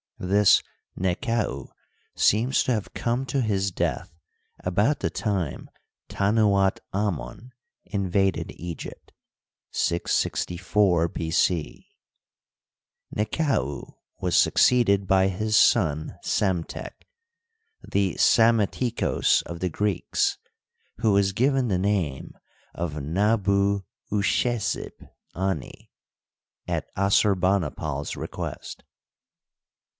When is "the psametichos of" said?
17.83-19.59